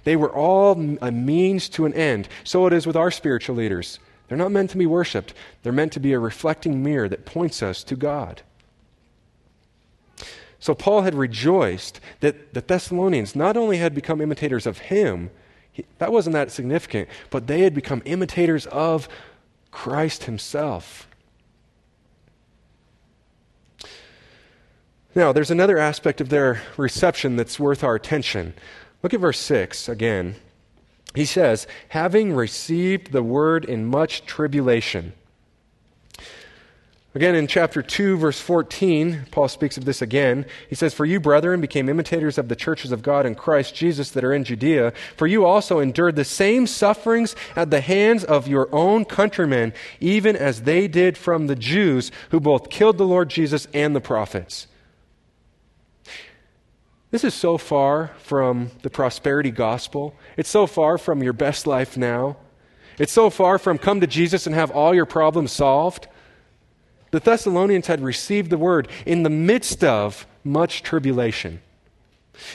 [0.04, 2.28] They were all a means to an end.
[2.44, 3.98] So it is with our spiritual leaders.
[4.28, 7.62] They're not meant to be worshiped, they're meant to be a reflecting mirror that points
[7.62, 8.42] us to God.
[10.60, 15.30] So Paul had rejoiced that the Thessalonians not only had become imitators of him,
[15.72, 19.08] he, that wasn't that significant, but they had become imitators of
[19.70, 21.07] Christ himself.
[25.14, 28.54] Now, there's another aspect of their reception that's worth our attention.
[29.02, 30.36] Look at verse 6 again.
[31.14, 35.14] He says, having received the word in much tribulation.
[37.14, 40.44] Again, in chapter 2, verse 14, Paul speaks of this again.
[40.68, 44.10] He says, For you, brethren, became imitators of the churches of God in Christ Jesus
[44.10, 44.92] that are in Judea.
[45.16, 50.36] For you also endured the same sufferings at the hands of your own countrymen, even
[50.36, 54.66] as they did from the Jews, who both killed the Lord Jesus and the prophets.
[57.10, 60.14] This is so far from the prosperity gospel.
[60.36, 62.36] It's so far from your best life now.
[62.98, 66.08] It's so far from come to Jesus and have all your problems solved.
[67.10, 71.62] The Thessalonians had received the word in the midst of much tribulation.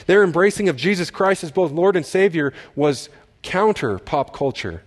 [0.06, 3.08] Their embracing of Jesus Christ as both Lord and Savior was
[3.42, 4.82] counter pop culture.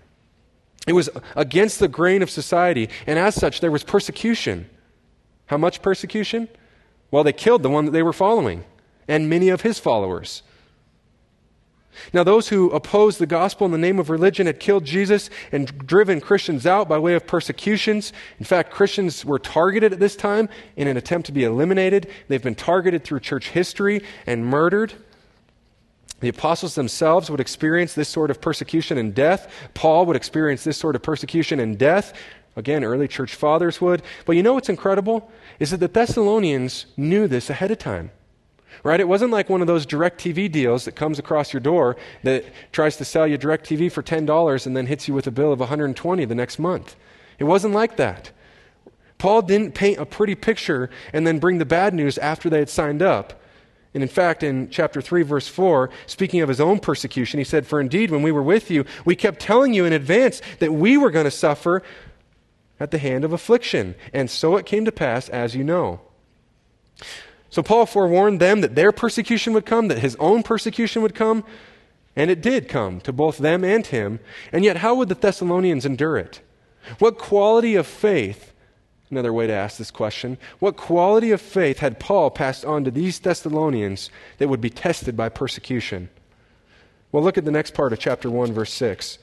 [0.88, 4.69] It was against the grain of society, and as such, there was persecution.
[5.47, 6.47] How much persecution?
[7.12, 8.63] Well, they killed the one that they were following,
[9.08, 10.43] and many of his followers.
[12.13, 15.76] Now, those who opposed the gospel in the name of religion had killed Jesus and
[15.86, 18.13] driven Christians out by way of persecutions.
[18.39, 22.08] In fact, Christians were targeted at this time in an attempt to be eliminated.
[22.28, 24.93] They've been targeted through church history and murdered.
[26.20, 29.52] The apostles themselves would experience this sort of persecution and death.
[29.74, 32.13] Paul would experience this sort of persecution and death.
[32.56, 34.02] Again, early church fathers would.
[34.26, 35.32] But you know what's incredible?
[35.60, 38.10] Is that the Thessalonians knew this ahead of time.
[38.84, 39.00] Right?
[39.00, 42.98] It wasn't like one of those DirecTV deals that comes across your door that tries
[42.98, 46.26] to sell you DirecTV for $10 and then hits you with a bill of 120
[46.26, 46.96] the next month.
[47.40, 48.32] It wasn't like that.
[49.18, 52.70] Paul didn't paint a pretty picture and then bring the bad news after they had
[52.70, 53.42] signed up.
[53.94, 57.66] And in fact, in chapter 3, verse 4, speaking of his own persecution, he said,
[57.66, 60.98] For indeed, when we were with you, we kept telling you in advance that we
[60.98, 61.82] were going to suffer
[62.80, 63.96] at the hand of affliction.
[64.13, 66.02] And so it came to pass, as you know.
[67.58, 71.43] So Paul forewarned them that their persecution would come, that his own persecution would come,
[72.15, 74.20] and it did come to both them and him.
[74.52, 76.39] And yet, how would the Thessalonians endure it?
[77.00, 78.54] What quality of faith
[79.10, 82.91] Another way to ask this question What quality of faith had Paul passed on to
[82.91, 86.10] these Thessalonians that would be tested by persecution?
[87.12, 89.17] Well, look at the next part of chapter 1, verse 6.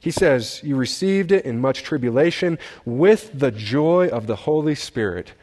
[0.00, 5.34] He says, You received it in much tribulation with the joy of the Holy Spirit.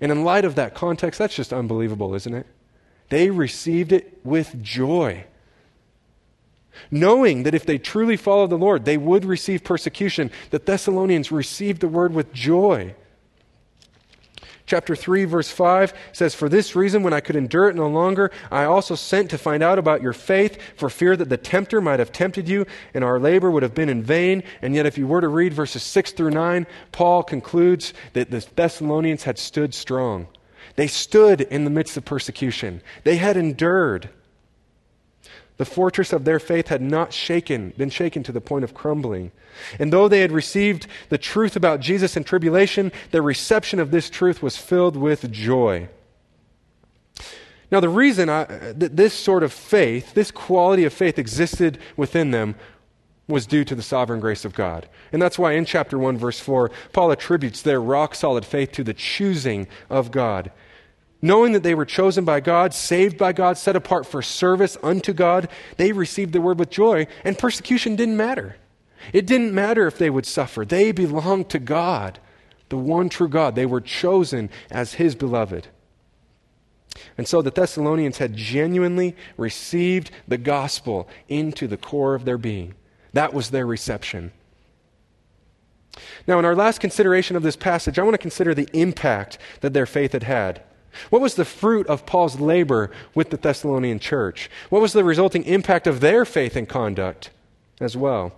[0.00, 2.46] And in light of that context, that's just unbelievable, isn't it?
[3.08, 5.24] They received it with joy.
[6.90, 11.80] Knowing that if they truly followed the Lord, they would receive persecution, the Thessalonians received
[11.80, 12.94] the word with joy
[14.68, 18.30] chapter 3, verse 5 says, For this reason, when I could endure it no longer,
[18.50, 21.98] I also sent to find out about your faith, for fear that the tempter might
[21.98, 24.44] have tempted you, and our labor would have been in vain.
[24.62, 28.46] And yet, if you were to read verses 6 through 9, Paul concludes that the
[28.54, 30.28] Thessalonians had stood strong.
[30.76, 34.10] They stood in the midst of persecution, they had endured.
[35.58, 39.32] The fortress of their faith had not shaken, been shaken to the point of crumbling.
[39.78, 44.08] And though they had received the truth about Jesus in tribulation, their reception of this
[44.08, 45.88] truth was filled with joy.
[47.70, 52.30] Now, the reason I, that this sort of faith, this quality of faith existed within
[52.30, 52.54] them
[53.26, 54.88] was due to the sovereign grace of God.
[55.12, 58.84] And that's why in chapter 1, verse 4, Paul attributes their rock solid faith to
[58.84, 60.50] the choosing of God.
[61.20, 65.12] Knowing that they were chosen by God, saved by God, set apart for service unto
[65.12, 68.56] God, they received the word with joy, and persecution didn't matter.
[69.12, 70.64] It didn't matter if they would suffer.
[70.64, 72.20] They belonged to God,
[72.68, 73.54] the one true God.
[73.54, 75.68] They were chosen as His beloved.
[77.16, 82.74] And so the Thessalonians had genuinely received the gospel into the core of their being.
[83.12, 84.32] That was their reception.
[86.26, 89.72] Now, in our last consideration of this passage, I want to consider the impact that
[89.72, 90.62] their faith had had.
[91.10, 94.50] What was the fruit of Paul's labor with the Thessalonian church?
[94.70, 97.30] What was the resulting impact of their faith and conduct
[97.80, 98.32] as well?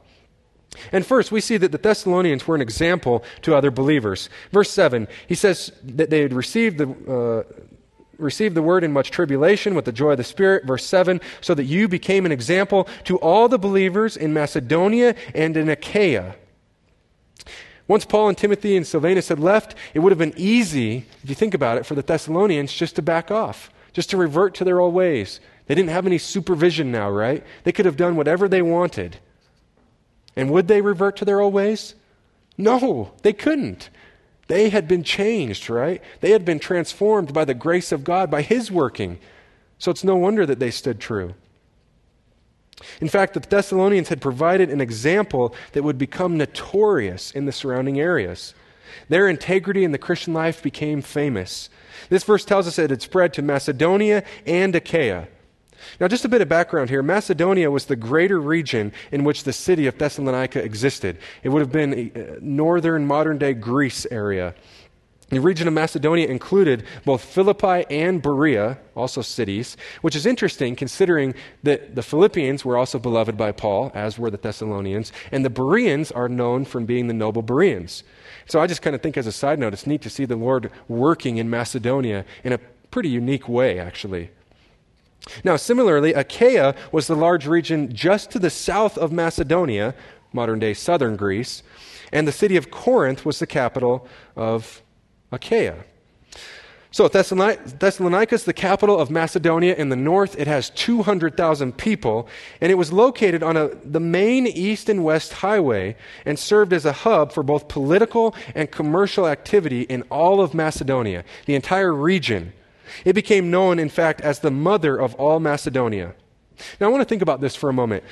[0.92, 4.28] And first, we see that the Thessalonians were an example to other believers.
[4.52, 7.62] Verse 7, he says that they had received the, uh,
[8.18, 10.64] received the word in much tribulation with the joy of the Spirit.
[10.64, 15.56] Verse 7, so that you became an example to all the believers in Macedonia and
[15.56, 16.36] in Achaia.
[17.90, 21.34] Once Paul and Timothy and Silvanus had left, it would have been easy, if you
[21.34, 24.78] think about it, for the Thessalonians just to back off, just to revert to their
[24.78, 25.40] old ways.
[25.66, 27.44] They didn't have any supervision now, right?
[27.64, 29.18] They could have done whatever they wanted.
[30.36, 31.96] And would they revert to their old ways?
[32.56, 33.90] No, they couldn't.
[34.46, 36.00] They had been changed, right?
[36.20, 39.18] They had been transformed by the grace of God, by His working.
[39.80, 41.34] So it's no wonder that they stood true.
[43.00, 48.00] In fact, the Thessalonians had provided an example that would become notorious in the surrounding
[48.00, 48.54] areas.
[49.08, 51.68] Their integrity in the Christian life became famous.
[52.08, 55.28] This verse tells us that it spread to Macedonia and Achaia.
[55.98, 57.02] Now, just a bit of background here.
[57.02, 61.18] Macedonia was the greater region in which the city of Thessalonica existed.
[61.42, 64.54] It would have been northern modern day Greece area.
[65.30, 71.34] The region of Macedonia included both Philippi and Berea, also cities, which is interesting considering
[71.62, 76.10] that the Philippians were also beloved by Paul, as were the Thessalonians, and the Bereans
[76.10, 78.02] are known for being the noble Bereans.
[78.46, 80.34] So I just kind of think, as a side note, it's neat to see the
[80.34, 82.58] Lord working in Macedonia in a
[82.90, 84.30] pretty unique way, actually.
[85.44, 89.94] Now, similarly, Achaia was the large region just to the south of Macedonia,
[90.32, 91.62] modern day southern Greece,
[92.12, 94.82] and the city of Corinth was the capital of
[95.32, 95.84] Achaia.
[96.92, 100.36] So, Thessalonica is the capital of Macedonia in the north.
[100.36, 102.26] It has 200,000 people,
[102.60, 105.94] and it was located on a, the main east and west highway
[106.26, 111.24] and served as a hub for both political and commercial activity in all of Macedonia,
[111.46, 112.52] the entire region.
[113.04, 116.14] It became known, in fact, as the mother of all Macedonia.
[116.80, 118.02] Now, I want to think about this for a moment.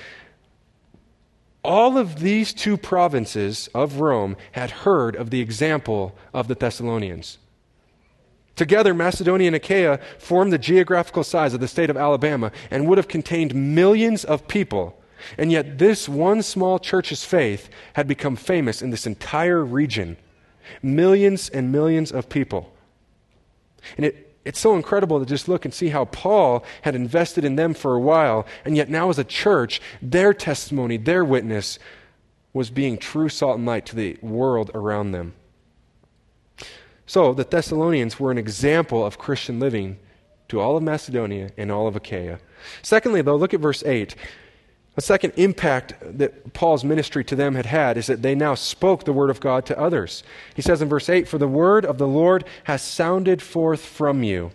[1.68, 7.36] All of these two provinces of Rome had heard of the example of the Thessalonians.
[8.56, 12.96] Together, Macedonia and Achaia formed the geographical size of the state of Alabama and would
[12.96, 14.98] have contained millions of people.
[15.36, 20.16] And yet, this one small church's faith had become famous in this entire region.
[20.82, 22.72] Millions and millions of people.
[23.98, 27.57] And it, it's so incredible to just look and see how Paul had invested in
[27.57, 31.78] them for a while, and yet now, as a church, their testimony, their witness,
[32.55, 35.34] was being true salt and light to the world around them.
[37.05, 39.99] So the Thessalonians were an example of Christian living
[40.49, 42.38] to all of Macedonia and all of Achaia.
[42.80, 44.14] Secondly, though, look at verse 8.
[44.99, 49.05] A second impact that Paul's ministry to them had had is that they now spoke
[49.05, 50.24] the word of God to others.
[50.57, 54.24] He says in verse 8, For the word of the Lord has sounded forth from
[54.24, 54.51] you.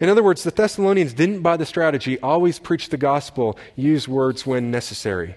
[0.00, 4.44] In other words, the Thessalonians didn't, by the strategy, always preach the gospel, use words
[4.44, 5.36] when necessary.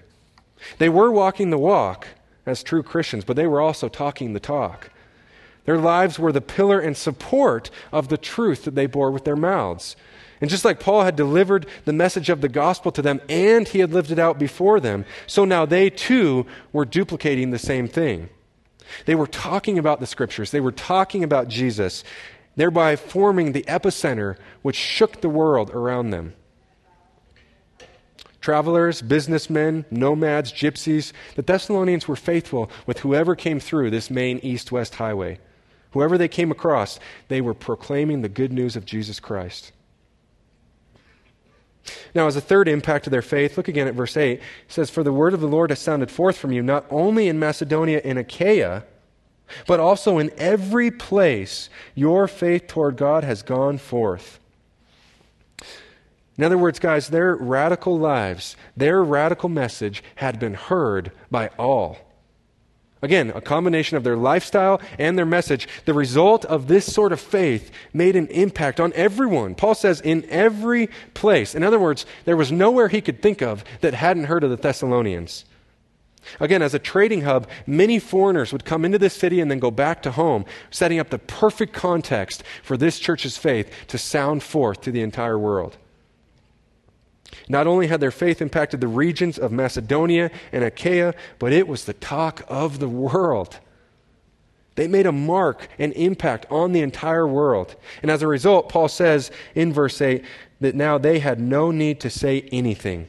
[0.78, 2.08] They were walking the walk
[2.44, 4.90] as true Christians, but they were also talking the talk.
[5.64, 9.36] Their lives were the pillar and support of the truth that they bore with their
[9.36, 9.94] mouths.
[10.40, 13.80] And just like Paul had delivered the message of the gospel to them and he
[13.80, 18.28] had lived it out before them, so now they too were duplicating the same thing.
[19.04, 22.04] They were talking about the scriptures, they were talking about Jesus,
[22.56, 26.34] thereby forming the epicenter which shook the world around them.
[28.40, 34.70] Travelers, businessmen, nomads, gypsies, the Thessalonians were faithful with whoever came through this main east
[34.70, 35.40] west highway.
[35.90, 39.72] Whoever they came across, they were proclaiming the good news of Jesus Christ.
[42.14, 44.32] Now, as a third impact of their faith, look again at verse 8.
[44.32, 47.28] It says, For the word of the Lord has sounded forth from you, not only
[47.28, 48.84] in Macedonia and Achaia,
[49.66, 54.38] but also in every place your faith toward God has gone forth.
[56.36, 62.07] In other words, guys, their radical lives, their radical message had been heard by all.
[63.00, 65.68] Again, a combination of their lifestyle and their message.
[65.84, 69.54] The result of this sort of faith made an impact on everyone.
[69.54, 71.54] Paul says, in every place.
[71.54, 74.56] In other words, there was nowhere he could think of that hadn't heard of the
[74.56, 75.44] Thessalonians.
[76.40, 79.70] Again, as a trading hub, many foreigners would come into this city and then go
[79.70, 84.80] back to home, setting up the perfect context for this church's faith to sound forth
[84.82, 85.78] to the entire world.
[87.48, 91.84] Not only had their faith impacted the regions of Macedonia and Achaia, but it was
[91.84, 93.58] the talk of the world.
[94.78, 97.74] They made a mark, and impact on the entire world.
[98.00, 100.24] And as a result, Paul says in verse 8
[100.60, 103.08] that now they had no need to say anything.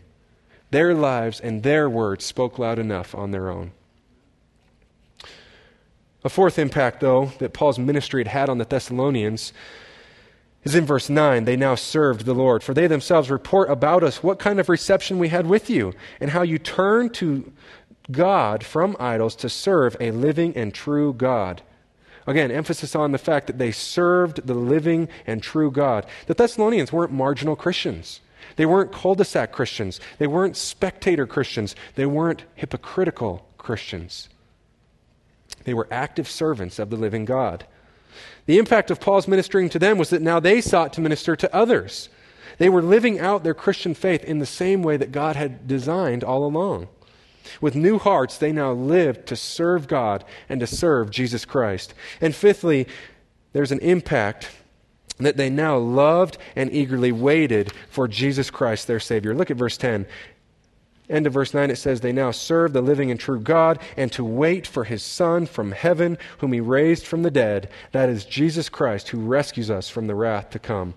[0.72, 3.72] Their lives and their words spoke loud enough on their own.
[6.24, 9.54] A fourth impact, though, that Paul's ministry had had on the Thessalonians
[10.64, 11.46] is in verse 9.
[11.46, 12.64] They now served the Lord.
[12.64, 16.32] For they themselves report about us what kind of reception we had with you, and
[16.32, 17.52] how you turned to
[18.12, 21.62] God from idols to serve a living and true God.
[22.28, 26.06] Again, emphasis on the fact that they served the living and true God.
[26.28, 28.22] The Thessalonians weren't marginal Christians.
[28.56, 30.00] They weren't cul de sac Christians.
[30.18, 31.76] They weren't spectator Christians.
[31.96, 34.30] They weren't hypocritical Christians.
[35.64, 37.66] They were active servants of the living God.
[38.50, 41.56] The impact of Paul's ministering to them was that now they sought to minister to
[41.56, 42.10] others.
[42.58, 46.24] They were living out their Christian faith in the same way that God had designed
[46.24, 46.88] all along.
[47.62, 51.94] With new hearts, they now lived to serve God and to serve Jesus Christ.
[52.22, 52.88] And fifthly,
[53.54, 54.50] there's an impact
[55.20, 59.36] that they now loved and eagerly waited for Jesus Christ, their Savior.
[59.36, 60.08] Look at verse 10.
[61.10, 64.12] End of verse 9, it says, They now serve the living and true God and
[64.12, 67.70] to wait for his Son from heaven, whom he raised from the dead.
[67.92, 70.94] That is Jesus Christ, who rescues us from the wrath to come.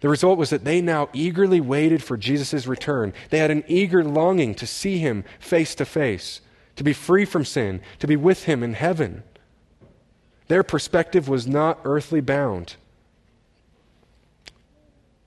[0.00, 3.12] The result was that they now eagerly waited for Jesus' return.
[3.28, 6.40] They had an eager longing to see him face to face,
[6.76, 9.24] to be free from sin, to be with him in heaven.
[10.48, 12.76] Their perspective was not earthly bound.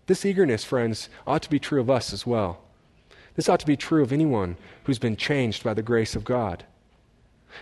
[0.07, 2.61] This eagerness, friends, ought to be true of us as well.
[3.39, 6.65] This ought to be true of anyone who's been changed by the grace of God.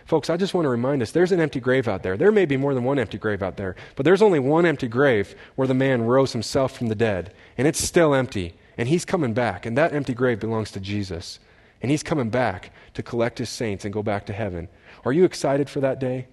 [0.06, 2.18] Folks, I just want to remind us there's an empty grave out there.
[2.18, 4.88] There may be more than one empty grave out there, but there's only one empty
[4.88, 9.06] grave where the man rose himself from the dead, and it's still empty, and he's
[9.06, 11.38] coming back, and that empty grave belongs to Jesus.
[11.80, 14.70] And he's coming back to collect his saints and go back to heaven.
[15.06, 16.26] Are you excited for that day?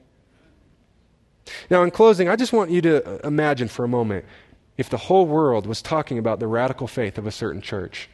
[1.69, 4.25] Now, in closing, I just want you to imagine for a moment
[4.79, 8.09] if the whole world was talking about the radical faith of a certain church.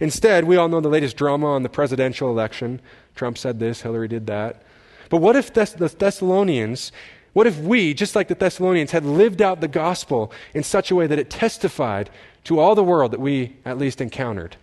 [0.00, 2.80] Instead, we all know the latest drama on the presidential election.
[3.14, 4.62] Trump said this, Hillary did that.
[5.08, 6.92] But what if Thess- the Thessalonians,
[7.32, 10.94] what if we, just like the Thessalonians, had lived out the gospel in such a
[10.94, 12.10] way that it testified
[12.44, 14.56] to all the world that we at least encountered?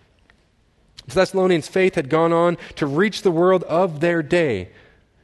[1.06, 4.70] The Thessalonians' faith had gone on to reach the world of their day.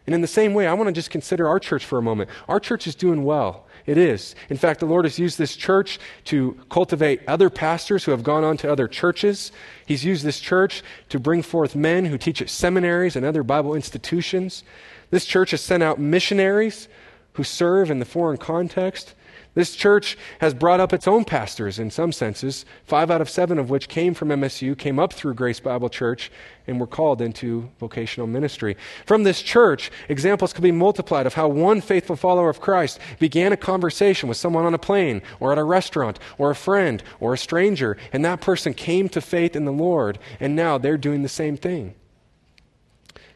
[0.06, 2.30] And in the same way, I want to just consider our church for a moment.
[2.48, 3.66] Our church is doing well.
[3.90, 4.36] It is.
[4.48, 8.44] In fact, the Lord has used this church to cultivate other pastors who have gone
[8.44, 9.50] on to other churches.
[9.84, 13.74] He's used this church to bring forth men who teach at seminaries and other Bible
[13.74, 14.62] institutions.
[15.10, 16.86] This church has sent out missionaries
[17.32, 19.16] who serve in the foreign context.
[19.54, 23.58] This church has brought up its own pastors in some senses, five out of seven
[23.58, 26.30] of which came from MSU, came up through Grace Bible Church,
[26.68, 28.76] and were called into vocational ministry.
[29.06, 33.52] From this church, examples could be multiplied of how one faithful follower of Christ began
[33.52, 37.34] a conversation with someone on a plane, or at a restaurant, or a friend, or
[37.34, 41.22] a stranger, and that person came to faith in the Lord, and now they're doing
[41.22, 41.94] the same thing.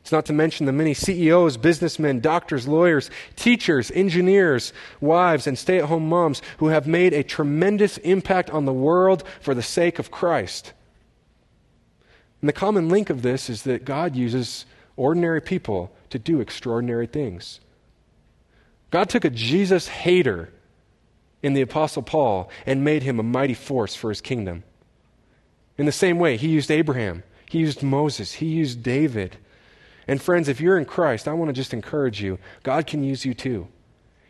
[0.04, 5.78] It's not to mention the many CEOs, businessmen, doctors, lawyers, teachers, engineers, wives, and stay
[5.78, 9.98] at home moms who have made a tremendous impact on the world for the sake
[9.98, 10.74] of Christ.
[12.42, 17.06] And the common link of this is that God uses ordinary people to do extraordinary
[17.06, 17.60] things.
[18.90, 20.50] God took a Jesus hater
[21.42, 24.64] in the Apostle Paul and made him a mighty force for his kingdom.
[25.78, 29.38] In the same way, he used Abraham, he used Moses, he used David.
[30.06, 33.24] And friends, if you're in Christ, I want to just encourage you God can use
[33.24, 33.68] you too.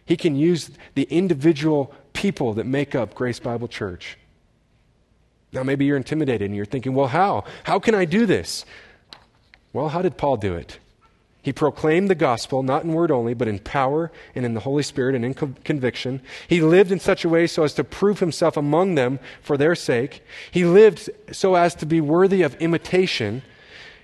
[0.05, 4.19] He can use the individual people that make up Grace Bible Church.
[5.53, 7.45] Now, maybe you're intimidated and you're thinking, well, how?
[7.63, 8.65] How can I do this?
[9.73, 10.79] Well, how did Paul do it?
[11.43, 14.83] He proclaimed the gospel, not in word only, but in power and in the Holy
[14.83, 16.23] Spirit and in conviction.
[16.49, 19.75] He lived in such a way so as to prove himself among them for their
[19.75, 20.25] sake.
[20.51, 23.43] He lived so as to be worthy of imitation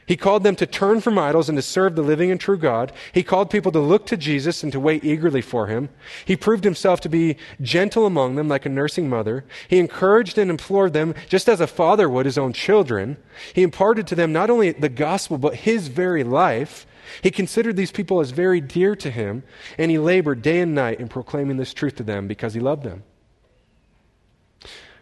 [0.07, 2.93] he called them to turn from idols and to serve the living and true God.
[3.13, 5.89] He called people to look to Jesus and to wait eagerly for him.
[6.25, 9.45] He proved himself to be gentle among them like a nursing mother.
[9.69, 13.19] He encouraged and implored them just as a father would his own children.
[13.55, 16.87] He imparted to them not only the gospel, but his very life.
[17.23, 19.43] He considered these people as very dear to him,
[19.79, 22.85] and he labored day and night in proclaiming this truth to them because he loved
[22.85, 23.03] them.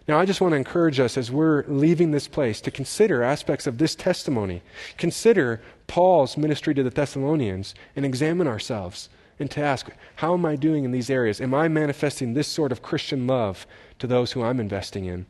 [0.08, 3.66] Now, I just want to encourage us as we're leaving this place to consider aspects
[3.66, 4.62] of this testimony.
[4.96, 10.56] Consider Paul's ministry to the Thessalonians and examine ourselves and to ask, how am I
[10.56, 11.42] doing in these areas?
[11.42, 13.66] Am I manifesting this sort of Christian love
[13.98, 15.26] to those who I'm investing in?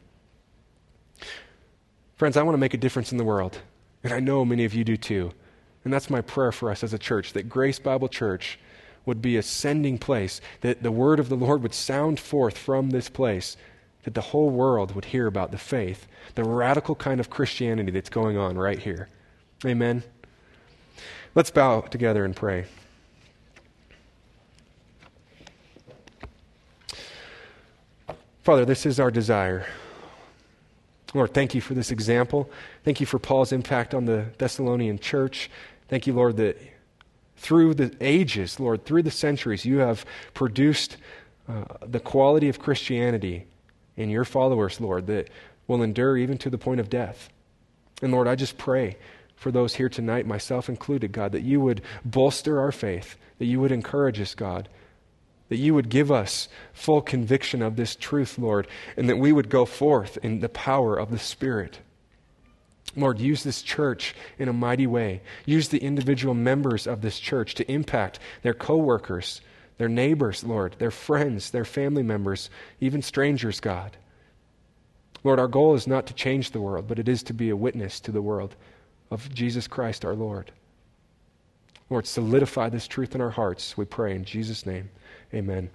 [2.14, 3.58] Friends, I want to make a difference in the world,
[4.04, 5.32] and I know many of you do too.
[5.84, 8.60] And that's my prayer for us as a church that Grace Bible Church
[9.06, 12.90] would be a sending place, that the word of the Lord would sound forth from
[12.90, 13.56] this place
[14.08, 18.08] that the whole world would hear about the faith, the radical kind of Christianity that's
[18.08, 19.10] going on right here.
[19.66, 20.02] Amen.
[21.34, 22.64] Let's bow together and pray.
[28.44, 29.66] Father, this is our desire.
[31.12, 32.48] Lord, thank you for this example.
[32.84, 35.50] Thank you for Paul's impact on the Thessalonian church.
[35.88, 36.58] Thank you, Lord, that
[37.36, 40.96] through the ages, Lord, through the centuries, you have produced
[41.46, 43.44] uh, the quality of Christianity
[43.98, 45.28] in your followers, Lord, that
[45.66, 47.28] will endure even to the point of death.
[48.00, 48.96] And Lord, I just pray
[49.36, 53.60] for those here tonight, myself included, God, that you would bolster our faith, that you
[53.60, 54.68] would encourage us, God,
[55.48, 59.48] that you would give us full conviction of this truth, Lord, and that we would
[59.48, 61.80] go forth in the power of the Spirit.
[62.96, 65.20] Lord, use this church in a mighty way.
[65.44, 69.40] Use the individual members of this church to impact their coworkers,
[69.78, 72.50] their neighbors, Lord, their friends, their family members,
[72.80, 73.96] even strangers, God.
[75.24, 77.56] Lord, our goal is not to change the world, but it is to be a
[77.56, 78.54] witness to the world
[79.10, 80.52] of Jesus Christ our Lord.
[81.90, 84.90] Lord, solidify this truth in our hearts, we pray in Jesus' name.
[85.32, 85.70] Amen.